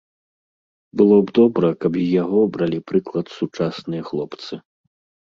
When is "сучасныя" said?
3.37-4.03